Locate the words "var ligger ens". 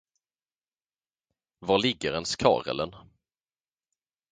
1.59-2.35